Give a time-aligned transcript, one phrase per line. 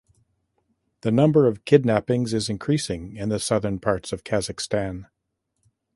[1.01, 5.05] The number of kidnappings is increasing in the southern parts of Kazakhstan.